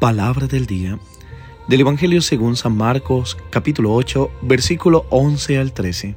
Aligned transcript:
Palabra 0.00 0.46
del 0.46 0.64
día 0.64 0.98
del 1.68 1.82
Evangelio 1.82 2.22
según 2.22 2.56
San 2.56 2.74
Marcos 2.74 3.36
capítulo 3.50 3.92
8 3.92 4.30
versículo 4.40 5.04
11 5.10 5.58
al 5.58 5.74
13. 5.74 6.14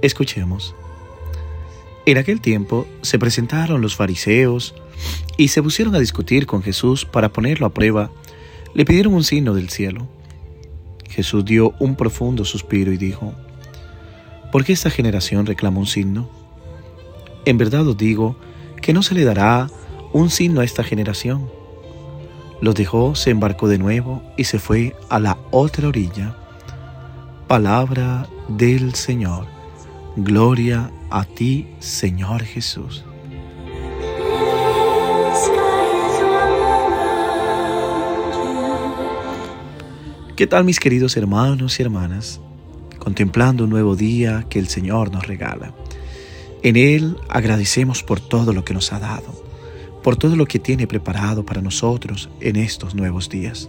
Escuchemos. 0.00 0.74
En 2.06 2.16
aquel 2.16 2.40
tiempo 2.40 2.86
se 3.02 3.18
presentaron 3.18 3.82
los 3.82 3.96
fariseos 3.96 4.74
y 5.36 5.48
se 5.48 5.62
pusieron 5.62 5.94
a 5.94 5.98
discutir 5.98 6.46
con 6.46 6.62
Jesús 6.62 7.04
para 7.04 7.30
ponerlo 7.30 7.66
a 7.66 7.74
prueba. 7.74 8.10
Le 8.72 8.86
pidieron 8.86 9.12
un 9.12 9.24
signo 9.24 9.52
del 9.52 9.68
cielo. 9.68 10.08
Jesús 11.10 11.44
dio 11.44 11.74
un 11.80 11.96
profundo 11.96 12.46
suspiro 12.46 12.94
y 12.94 12.96
dijo, 12.96 13.34
¿por 14.50 14.64
qué 14.64 14.72
esta 14.72 14.88
generación 14.88 15.44
reclama 15.44 15.80
un 15.80 15.86
signo? 15.86 16.30
En 17.44 17.58
verdad 17.58 17.86
os 17.86 17.98
digo 17.98 18.36
que 18.80 18.94
no 18.94 19.02
se 19.02 19.14
le 19.14 19.24
dará 19.24 19.68
un 20.14 20.30
signo 20.30 20.62
a 20.62 20.64
esta 20.64 20.82
generación 20.82 21.59
los 22.60 22.74
dejó, 22.74 23.14
se 23.14 23.30
embarcó 23.30 23.68
de 23.68 23.78
nuevo 23.78 24.22
y 24.36 24.44
se 24.44 24.58
fue 24.58 24.94
a 25.08 25.18
la 25.18 25.38
otra 25.50 25.88
orilla. 25.88 26.36
Palabra 27.46 28.28
del 28.48 28.94
Señor. 28.94 29.46
Gloria 30.16 30.90
a 31.10 31.24
ti, 31.24 31.68
Señor 31.78 32.42
Jesús. 32.42 33.04
¿Qué 40.36 40.46
tal 40.46 40.64
mis 40.64 40.80
queridos 40.80 41.16
hermanos 41.16 41.78
y 41.78 41.82
hermanas? 41.82 42.40
Contemplando 42.98 43.64
un 43.64 43.70
nuevo 43.70 43.96
día 43.96 44.46
que 44.48 44.58
el 44.58 44.68
Señor 44.68 45.12
nos 45.12 45.26
regala. 45.26 45.74
En 46.62 46.76
Él 46.76 47.16
agradecemos 47.28 48.02
por 48.02 48.20
todo 48.20 48.52
lo 48.52 48.64
que 48.64 48.74
nos 48.74 48.92
ha 48.92 49.00
dado 49.00 49.49
por 50.02 50.16
todo 50.16 50.36
lo 50.36 50.46
que 50.46 50.58
tiene 50.58 50.86
preparado 50.86 51.44
para 51.44 51.60
nosotros 51.60 52.30
en 52.40 52.56
estos 52.56 52.94
nuevos 52.94 53.28
días. 53.28 53.68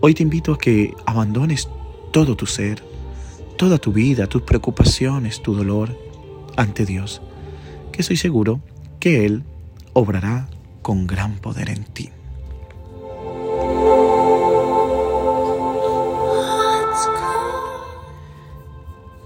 Hoy 0.00 0.14
te 0.14 0.22
invito 0.22 0.52
a 0.52 0.58
que 0.58 0.94
abandones 1.06 1.68
todo 2.12 2.36
tu 2.36 2.46
ser, 2.46 2.82
toda 3.56 3.78
tu 3.78 3.92
vida, 3.92 4.26
tus 4.26 4.42
preocupaciones, 4.42 5.42
tu 5.42 5.54
dolor 5.54 5.96
ante 6.56 6.84
Dios, 6.84 7.22
que 7.92 8.02
estoy 8.02 8.16
seguro 8.16 8.60
que 9.00 9.24
Él 9.24 9.42
obrará 9.92 10.48
con 10.82 11.06
gran 11.06 11.36
poder 11.36 11.70
en 11.70 11.84
ti. 11.84 12.10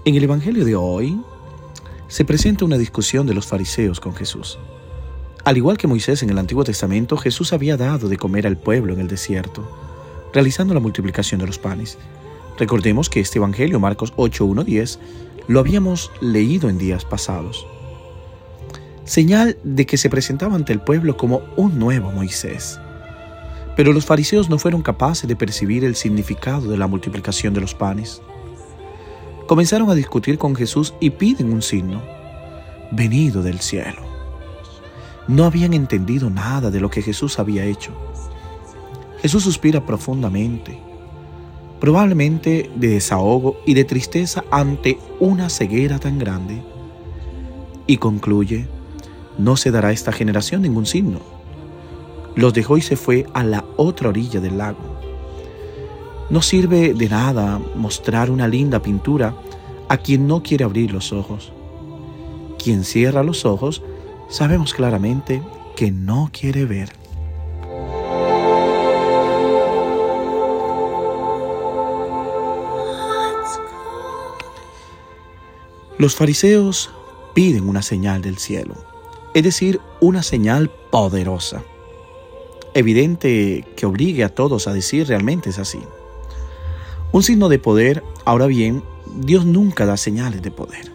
En 0.05 0.15
el 0.15 0.23
Evangelio 0.23 0.65
de 0.65 0.75
hoy 0.75 1.21
se 2.07 2.25
presenta 2.25 2.65
una 2.65 2.77
discusión 2.77 3.25
de 3.25 3.33
los 3.33 3.47
fariseos 3.47 3.99
con 3.99 4.13
Jesús. 4.13 4.59
Al 5.45 5.57
igual 5.57 5.77
que 5.77 5.87
Moisés 5.87 6.23
en 6.23 6.29
el 6.29 6.39
Antiguo 6.39 6.63
Testamento, 6.63 7.17
Jesús 7.17 7.51
había 7.51 7.75
dado 7.75 8.07
de 8.07 8.15
comer 8.15 8.47
al 8.47 8.55
pueblo 8.55 8.93
en 8.93 9.01
el 9.01 9.09
desierto, 9.09 9.69
realizando 10.33 10.73
la 10.73 10.79
multiplicación 10.79 11.41
de 11.41 11.47
los 11.47 11.59
panes. 11.59 11.97
Recordemos 12.57 13.09
que 13.09 13.19
este 13.19 13.39
Evangelio, 13.39 13.77
Marcos 13.77 14.13
8, 14.15 14.63
10, 14.65 14.99
lo 15.49 15.59
habíamos 15.59 16.11
leído 16.21 16.69
en 16.69 16.77
días 16.77 17.03
pasados. 17.03 17.67
Señal 19.03 19.57
de 19.65 19.85
que 19.85 19.97
se 19.97 20.09
presentaba 20.09 20.55
ante 20.55 20.71
el 20.71 20.79
pueblo 20.79 21.17
como 21.17 21.41
un 21.57 21.77
nuevo 21.77 22.09
Moisés. 22.13 22.79
Pero 23.75 23.91
los 23.91 24.05
fariseos 24.05 24.49
no 24.49 24.57
fueron 24.57 24.81
capaces 24.81 25.27
de 25.27 25.35
percibir 25.35 25.83
el 25.83 25.95
significado 25.95 26.69
de 26.69 26.77
la 26.77 26.87
multiplicación 26.87 27.53
de 27.53 27.59
los 27.59 27.75
panes. 27.75 28.21
Comenzaron 29.45 29.89
a 29.89 29.95
discutir 29.95 30.37
con 30.37 30.55
Jesús 30.55 30.93
y 31.01 31.09
piden 31.09 31.51
un 31.51 31.61
signo, 31.61 32.01
venido 32.91 33.43
del 33.43 33.59
cielo 33.59 34.12
no 35.27 35.45
habían 35.45 35.73
entendido 35.73 36.29
nada 36.29 36.71
de 36.71 36.79
lo 36.79 36.89
que 36.89 37.01
Jesús 37.01 37.39
había 37.39 37.65
hecho. 37.65 37.91
Jesús 39.21 39.43
suspira 39.43 39.85
profundamente, 39.85 40.79
probablemente 41.79 42.69
de 42.75 42.89
desahogo 42.89 43.57
y 43.65 43.73
de 43.73 43.85
tristeza 43.85 44.43
ante 44.51 44.97
una 45.19 45.49
ceguera 45.49 45.99
tan 45.99 46.19
grande, 46.19 46.61
y 47.87 47.97
concluye, 47.97 48.67
no 49.37 49.57
se 49.57 49.71
dará 49.71 49.89
a 49.89 49.93
esta 49.93 50.11
generación 50.11 50.61
ningún 50.61 50.85
signo. 50.85 51.19
Los 52.35 52.53
dejó 52.53 52.77
y 52.77 52.81
se 52.81 52.95
fue 52.95 53.25
a 53.33 53.43
la 53.43 53.65
otra 53.77 54.09
orilla 54.09 54.39
del 54.39 54.57
lago. 54.57 54.79
No 56.29 56.41
sirve 56.41 56.93
de 56.93 57.09
nada 57.09 57.59
mostrar 57.75 58.31
una 58.31 58.47
linda 58.47 58.81
pintura 58.81 59.35
a 59.89 59.97
quien 59.97 60.27
no 60.27 60.41
quiere 60.41 60.63
abrir 60.63 60.91
los 60.91 61.13
ojos. 61.13 61.51
Quien 62.57 62.83
cierra 62.83 63.23
los 63.23 63.45
ojos 63.45 63.81
sabemos 64.29 64.73
claramente 64.73 65.41
que 65.75 65.91
no 65.91 66.29
quiere 66.31 66.65
ver. 66.65 66.91
Los 75.97 76.15
fariseos 76.15 76.89
piden 77.33 77.67
una 77.69 77.81
señal 77.81 78.21
del 78.21 78.37
cielo, 78.37 78.75
es 79.33 79.43
decir, 79.43 79.79
una 80.01 80.23
señal 80.23 80.69
poderosa. 80.91 81.63
Evidente 82.73 83.65
que 83.75 83.85
obligue 83.85 84.23
a 84.23 84.33
todos 84.33 84.67
a 84.67 84.73
decir 84.73 85.07
realmente 85.07 85.51
es 85.51 85.59
así. 85.59 85.79
Un 87.11 87.23
signo 87.23 87.47
de 87.47 87.59
poder, 87.59 88.03
ahora 88.25 88.47
bien, 88.47 88.83
Dios 89.15 89.45
nunca 89.45 89.85
da 89.85 89.95
señales 89.95 90.41
de 90.41 90.49
poder, 90.49 90.91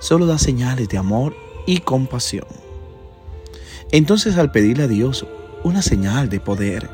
solo 0.00 0.26
da 0.26 0.38
señales 0.38 0.88
de 0.88 0.98
amor 0.98 1.34
y 1.68 1.80
compasión. 1.80 2.46
Entonces 3.92 4.38
al 4.38 4.50
pedirle 4.50 4.84
a 4.84 4.88
Dios 4.88 5.26
una 5.62 5.82
señal 5.82 6.30
de 6.30 6.40
poder, 6.40 6.88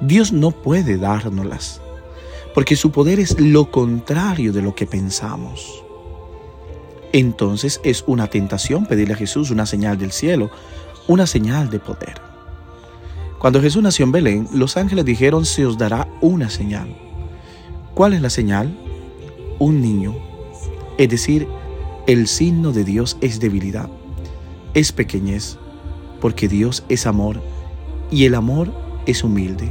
Dios 0.00 0.32
no 0.32 0.52
puede 0.52 0.98
dárnoslas, 0.98 1.80
porque 2.54 2.76
su 2.76 2.92
poder 2.92 3.18
es 3.18 3.40
lo 3.40 3.72
contrario 3.72 4.52
de 4.52 4.62
lo 4.62 4.76
que 4.76 4.86
pensamos. 4.86 5.82
Entonces 7.12 7.80
es 7.82 8.04
una 8.06 8.28
tentación 8.28 8.86
pedirle 8.86 9.14
a 9.14 9.16
Jesús 9.18 9.50
una 9.50 9.66
señal 9.66 9.98
del 9.98 10.12
cielo, 10.12 10.48
una 11.08 11.26
señal 11.26 11.68
de 11.68 11.80
poder. 11.80 12.20
Cuando 13.40 13.60
Jesús 13.60 13.82
nació 13.82 14.04
en 14.04 14.12
Belén, 14.12 14.48
los 14.52 14.76
ángeles 14.76 15.04
dijeron, 15.06 15.44
se 15.44 15.66
os 15.66 15.76
dará 15.76 16.06
una 16.20 16.50
señal. 16.50 16.96
¿Cuál 17.94 18.12
es 18.12 18.22
la 18.22 18.30
señal? 18.30 18.78
Un 19.58 19.80
niño, 19.80 20.14
es 20.98 21.08
decir, 21.08 21.48
el 22.08 22.26
signo 22.26 22.72
de 22.72 22.84
Dios 22.84 23.18
es 23.20 23.38
debilidad, 23.38 23.90
es 24.72 24.92
pequeñez, 24.92 25.58
porque 26.22 26.48
Dios 26.48 26.82
es 26.88 27.06
amor 27.06 27.42
y 28.10 28.24
el 28.24 28.34
amor 28.34 28.72
es 29.04 29.22
humilde. 29.22 29.70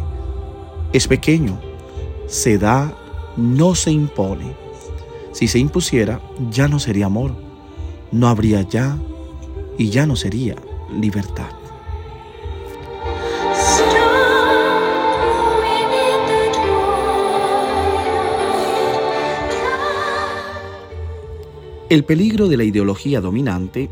Es 0.94 1.08
pequeño, 1.08 1.60
se 2.28 2.60
da, 2.60 2.96
no 3.38 3.74
se 3.74 3.90
impone. 3.90 4.56
Si 5.32 5.48
se 5.48 5.58
impusiera, 5.58 6.22
ya 6.52 6.68
no 6.68 6.78
sería 6.78 7.08
amor, 7.08 7.36
no 8.12 8.28
habría 8.28 8.62
ya 8.62 9.00
y 9.80 9.90
ya 9.90 10.06
no 10.06 10.16
sería 10.16 10.58
libertad. 10.94 11.50
El 21.90 22.04
peligro 22.04 22.50
de 22.50 22.58
la 22.58 22.66
ideología 22.66 23.22
dominante, 23.22 23.90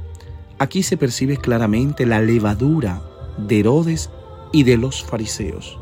aquí 0.60 0.84
se 0.84 0.98
percibe 0.98 1.38
claramente 1.38 2.06
la 2.06 2.20
levadura 2.20 3.02
de 3.38 3.62
Herodes 3.62 4.10
y 4.52 4.64
de 4.64 4.76
los 4.76 5.02
fariseos. 5.02 5.80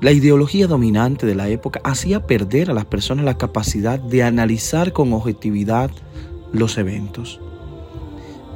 La 0.00 0.10
ideología 0.10 0.66
dominante 0.66 1.24
de 1.24 1.36
la 1.36 1.48
época 1.48 1.80
hacía 1.84 2.26
perder 2.26 2.68
a 2.68 2.74
las 2.74 2.86
personas 2.86 3.24
la 3.24 3.38
capacidad 3.38 4.00
de 4.00 4.24
analizar 4.24 4.92
con 4.92 5.12
objetividad 5.12 5.92
los 6.52 6.78
eventos. 6.78 7.40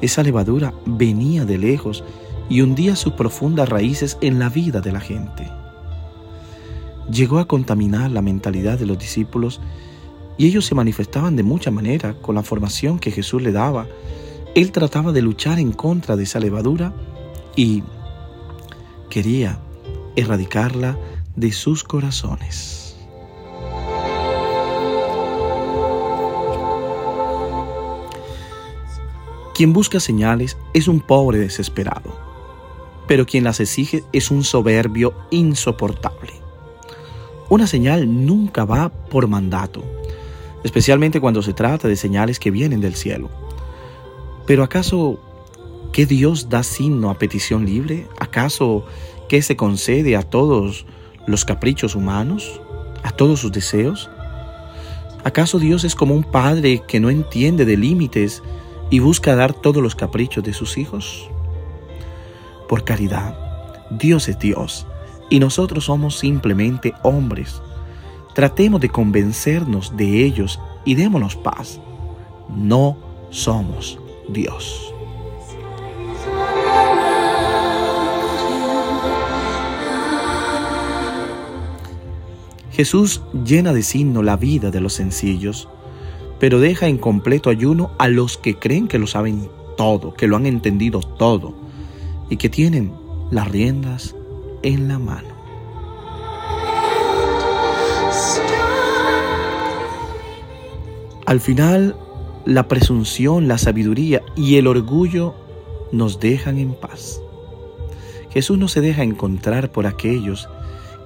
Esa 0.00 0.25
levadura 0.25 0.75
venía 0.84 1.44
de 1.44 1.58
lejos 1.58 2.02
y 2.49 2.62
hundía 2.62 2.96
sus 2.96 3.12
profundas 3.12 3.69
raíces 3.69 4.19
en 4.20 4.40
la 4.40 4.49
vida 4.49 4.81
de 4.81 4.90
la 4.90 5.00
gente. 5.00 5.49
Llegó 7.08 7.38
a 7.38 7.46
contaminar 7.46 8.11
la 8.11 8.20
mentalidad 8.20 8.81
de 8.81 8.87
los 8.87 8.99
discípulos 8.99 9.61
y 10.38 10.46
ellos 10.46 10.64
se 10.64 10.76
manifestaban 10.76 11.35
de 11.37 11.43
mucha 11.43 11.70
manera 11.73 12.14
con 12.14 12.37
la 12.37 12.44
formación 12.44 13.00
que 13.00 13.11
Jesús 13.11 13.43
le 13.43 13.52
daba. 13.52 13.87
Él 14.55 14.73
trataba 14.73 15.12
de 15.12 15.20
luchar 15.20 15.58
en 15.58 15.73
contra 15.73 16.17
de 16.17 16.23
esa 16.23 16.38
levadura 16.38 16.94
y 17.56 17.82
quería 19.11 19.58
erradicarla 20.14 20.96
de 21.35 21.52
sus 21.52 21.82
corazones. 21.82 22.96
Quien 29.55 29.73
busca 29.73 29.99
señales 29.99 30.56
es 30.73 30.87
un 30.87 31.00
pobre 31.00 31.38
desesperado, 31.38 32.17
pero 33.08 33.26
quien 33.26 33.43
las 33.43 33.58
exige 33.58 34.05
es 34.12 34.31
un 34.31 34.44
soberbio 34.44 35.14
insoportable. 35.31 36.32
Una 37.49 37.67
señal 37.67 38.25
nunca 38.25 38.64
va 38.64 38.88
por 38.88 39.26
mandato, 39.26 39.82
especialmente 40.64 41.20
cuando 41.20 41.43
se 41.43 41.52
trata 41.52 41.88
de 41.88 41.96
señales 41.96 42.38
que 42.38 42.50
vienen 42.50 42.81
del 42.81 42.94
cielo. 42.94 43.28
Pero 44.46 44.62
¿acaso 44.62 45.20
qué 45.93 46.06
Dios 46.06 46.49
da 46.49 46.62
signo 46.62 47.10
a 47.10 47.19
petición 47.19 47.66
libre? 47.66 48.06
¿Acaso 48.19 48.84
que 49.28 49.43
se 49.43 49.56
concede 49.56 50.16
a 50.16 50.22
todos 50.22 50.87
los 51.26 51.44
caprichos 51.44 51.94
humanos, 51.94 52.60
a 53.02 53.10
todos 53.10 53.40
sus 53.40 53.52
deseos? 53.52 54.10
¿Acaso 55.25 55.58
Dios 55.58 55.84
es 55.84 55.94
como 55.94 56.14
un 56.14 56.25
padre 56.25 56.82
que 56.87 57.00
no 57.00 57.11
entiende 57.11 57.64
de 57.64 57.76
límites 57.76 58.43
y 58.90 59.00
busca 59.00 59.37
dar 59.37 59.52
todos 59.52 59.82
los 59.82 59.94
caprichos 59.94 60.43
de 60.44 60.54
sus 60.54 60.78
hijos? 60.78 61.28
Por 62.69 62.84
caridad, 62.84 63.37
Dios 63.90 64.28
es 64.28 64.38
Dios 64.38 64.87
y 65.31 65.40
nosotros 65.40 65.84
somos 65.84 66.19
simplemente 66.19 66.94
hombres. 67.02 67.61
Tratemos 68.38 68.81
de 68.81 68.88
convencernos 68.88 69.96
de 69.96 70.25
ellos 70.25 70.61
y 70.85 70.94
démonos 70.94 71.35
paz. 71.35 71.81
No 72.49 72.96
somos 73.31 73.99
Dios. 74.29 74.94
Jesús 82.70 83.23
llena 83.44 83.73
de 83.73 83.82
signo 83.82 84.23
la 84.23 84.37
vida 84.37 84.70
de 84.70 84.81
los 84.81 84.93
sencillos, 84.93 85.69
pero 86.38 86.61
deja 86.61 86.87
en 86.87 86.99
completo 86.99 87.50
ayuno 87.50 87.90
a 87.99 88.06
los 88.06 88.38
que 88.38 88.56
creen 88.56 88.87
que 88.87 89.00
lo 89.00 89.08
saben 89.08 89.50
todo, 89.76 90.14
que 90.14 90.29
lo 90.29 90.37
han 90.37 90.46
entendido 90.46 91.00
todo 91.00 91.56
y 92.31 92.37
que 92.37 92.49
tienen 92.49 92.93
las 93.32 93.49
riendas 93.49 94.14
en 94.62 94.87
la 94.87 95.00
mano. 95.00 95.38
Al 101.28 101.40
final, 101.40 101.94
la 102.46 102.69
presunción, 102.69 103.48
la 103.48 103.58
sabiduría 103.58 104.22
y 104.34 104.56
el 104.56 104.66
orgullo 104.66 105.34
nos 105.92 106.20
dejan 106.20 106.56
en 106.56 106.72
paz. 106.72 107.20
Jesús 108.30 108.56
no 108.56 108.66
se 108.66 108.80
deja 108.80 109.02
encontrar 109.02 109.70
por 109.70 109.86
aquellos 109.86 110.48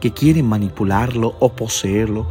que 0.01 0.13
quieren 0.13 0.47
manipularlo 0.47 1.35
o 1.41 1.55
poseerlo, 1.55 2.29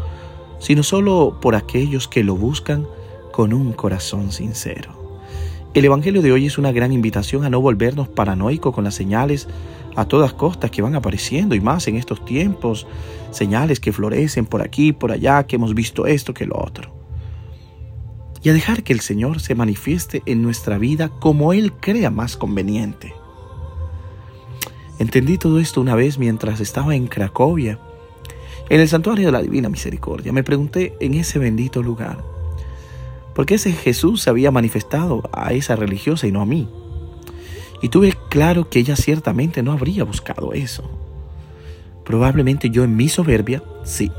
sino 0.58 0.84
solo 0.84 1.38
por 1.42 1.54
aquellos 1.54 2.08
que 2.08 2.24
lo 2.24 2.38
buscan 2.38 2.88
con 3.34 3.52
un 3.52 3.74
corazón 3.74 4.32
sincero. 4.32 4.94
El 5.74 5.84
Evangelio 5.84 6.22
de 6.22 6.32
hoy 6.32 6.46
es 6.46 6.58
una 6.58 6.72
gran 6.72 6.94
invitación 6.94 7.44
a 7.44 7.50
no 7.50 7.60
volvernos 7.60 8.08
paranoicos 8.08 8.74
con 8.74 8.86
las 8.86 8.96
señales 8.96 9.50
a 9.98 10.06
todas 10.06 10.32
costas 10.32 10.72
que 10.72 10.82
van 10.82 10.96
apareciendo 10.96 11.56
y 11.56 11.60
más 11.60 11.90
en 11.90 11.98
estos 11.98 12.24
tiempos, 12.24 12.88
señales 13.32 13.82
que 13.82 13.92
florecen 13.92 14.46
por 14.46 14.62
aquí, 14.62 14.94
por 14.94 15.12
allá, 15.12 15.46
que 15.46 15.58
hemos 15.58 15.74
visto 15.74 16.06
esto, 16.06 16.34
que 16.34 16.46
lo 16.46 16.56
otro. 16.58 17.01
Y 18.44 18.50
a 18.50 18.54
dejar 18.54 18.84
que 18.84 18.94
el 18.94 19.02
Señor 19.02 19.40
se 19.40 19.54
manifieste 19.54 20.24
en 20.26 20.42
nuestra 20.42 20.78
vida 20.78 21.10
como 21.10 21.54
Él 21.54 21.74
crea 21.74 22.10
más 22.10 22.38
conveniente. 22.38 23.14
Entendí 24.98 25.38
todo 25.38 25.60
esto 25.60 25.82
una 25.82 25.96
vez 25.96 26.18
mientras 26.18 26.60
estaba 26.60 26.96
en 26.96 27.08
Cracovia, 27.08 27.80
en 28.70 28.80
el 28.80 28.88
santuario 28.88 29.28
de 29.28 29.32
la 29.32 29.42
Divina 29.42 29.70
Misericordia. 29.70 30.34
Me 30.34 30.44
pregunté 30.44 30.96
en 31.00 31.14
ese 31.14 31.38
bendito 31.38 31.84
lugar, 31.84 32.24
¿por 33.36 33.46
qué 33.46 33.56
ese 33.56 33.74
Jesús 33.74 34.22
se 34.22 34.30
había 34.30 34.50
manifestado 34.50 35.24
a 35.34 35.54
esa 35.54 35.76
religiosa 35.76 36.26
y 36.26 36.32
no 36.32 36.42
a 36.42 36.46
mí? 36.46 36.68
Y 37.82 37.90
tuve 37.90 38.14
claro 38.30 38.70
que 38.70 38.80
ella 38.80 38.96
ciertamente 38.96 39.64
no 39.64 39.72
habría 39.72 40.04
buscado 40.04 40.54
eso. 40.54 40.84
Probablemente 42.06 42.70
yo 42.70 42.84
en 42.84 42.96
mi 42.96 43.10
soberbia, 43.10 43.64
sí. 43.84 44.12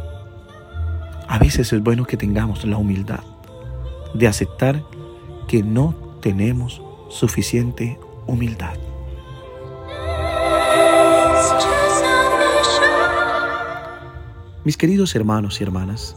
A 1.29 1.39
veces 1.39 1.73
es 1.73 1.83
bueno 1.83 2.05
que 2.05 2.17
tengamos 2.17 2.65
la 2.65 2.77
humildad 2.77 3.32
de 4.15 4.29
aceptar 4.29 4.83
que 5.49 5.63
no 5.63 5.95
tenemos 6.21 6.83
suficiente 7.09 7.99
humildad. 8.27 8.75
Mis 14.65 14.77
queridos 14.77 15.15
hermanos 15.17 15.61
y 15.61 15.65
hermanas, 15.65 16.17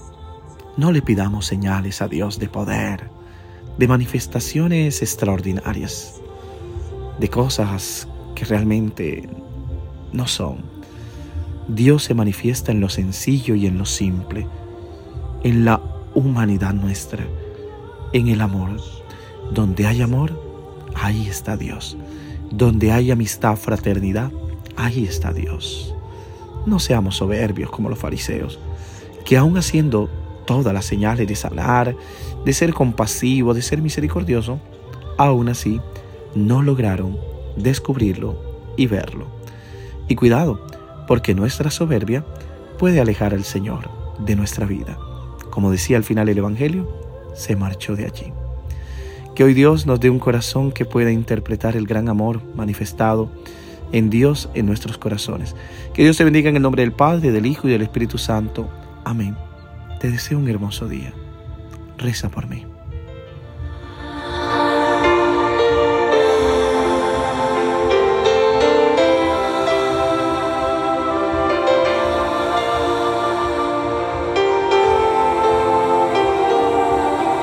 no 0.77 0.91
le 0.91 1.01
pidamos 1.01 1.47
señales 1.47 2.01
a 2.01 2.07
Dios 2.07 2.37
de 2.37 2.47
poder, 2.47 3.09
de 3.77 3.87
manifestaciones 3.87 5.01
extraordinarias, 5.01 6.21
de 7.19 7.29
cosas 7.29 8.07
que 8.35 8.45
realmente 8.45 9.27
no 10.13 10.27
son. 10.27 10.57
Dios 11.67 12.03
se 12.03 12.13
manifiesta 12.13 12.71
en 12.71 12.81
lo 12.81 12.89
sencillo 12.89 13.55
y 13.55 13.65
en 13.65 13.79
lo 13.79 13.85
simple, 13.85 14.47
en 15.43 15.65
la 15.65 15.81
humanidad 16.13 16.73
nuestra, 16.73 17.25
en 18.13 18.27
el 18.27 18.41
amor. 18.41 18.77
Donde 19.51 19.85
hay 19.87 20.01
amor, 20.01 20.39
ahí 20.95 21.27
está 21.27 21.57
Dios. 21.57 21.97
Donde 22.51 22.91
hay 22.91 23.11
amistad, 23.11 23.55
fraternidad, 23.55 24.31
ahí 24.75 25.05
está 25.05 25.33
Dios. 25.33 25.93
No 26.65 26.79
seamos 26.79 27.17
soberbios 27.17 27.69
como 27.69 27.89
los 27.89 27.99
fariseos, 27.99 28.59
que 29.23 29.37
aun 29.37 29.57
haciendo 29.57 30.09
todas 30.45 30.73
las 30.73 30.85
señales 30.85 31.27
de 31.27 31.35
sanar, 31.35 31.95
de 32.43 32.53
ser 32.53 32.73
compasivo, 32.73 33.53
de 33.53 33.61
ser 33.61 33.81
misericordioso, 33.81 34.59
aún 35.17 35.49
así 35.49 35.81
no 36.35 36.61
lograron 36.61 37.17
descubrirlo 37.55 38.37
y 38.77 38.87
verlo. 38.87 39.27
Y 40.07 40.15
cuidado, 40.15 40.65
porque 41.07 41.33
nuestra 41.33 41.71
soberbia 41.71 42.25
puede 42.77 42.99
alejar 42.99 43.33
al 43.33 43.43
Señor 43.43 43.89
de 44.19 44.35
nuestra 44.35 44.65
vida. 44.65 44.97
Como 45.49 45.71
decía 45.71 45.97
al 45.97 46.03
final 46.03 46.29
el 46.29 46.37
Evangelio, 46.37 46.87
se 47.35 47.55
marchó 47.55 47.95
de 47.95 48.05
allí. 48.05 48.33
Que 49.35 49.43
hoy 49.43 49.53
Dios 49.53 49.85
nos 49.85 49.99
dé 49.99 50.09
un 50.09 50.19
corazón 50.19 50.71
que 50.71 50.85
pueda 50.85 51.11
interpretar 51.11 51.75
el 51.75 51.87
gran 51.87 52.09
amor 52.09 52.41
manifestado 52.55 53.29
en 53.91 54.09
Dios 54.09 54.49
en 54.53 54.65
nuestros 54.65 54.97
corazones. 54.97 55.55
Que 55.93 56.03
Dios 56.03 56.17
te 56.17 56.23
bendiga 56.23 56.49
en 56.49 56.55
el 56.55 56.61
nombre 56.61 56.81
del 56.81 56.93
Padre, 56.93 57.31
del 57.31 57.45
Hijo 57.45 57.67
y 57.67 57.71
del 57.71 57.81
Espíritu 57.81 58.17
Santo. 58.17 58.69
Amén. 59.03 59.35
Te 59.99 60.09
deseo 60.09 60.37
un 60.37 60.49
hermoso 60.49 60.87
día. 60.87 61.13
Reza 61.97 62.29
por 62.29 62.47
mí. 62.47 62.74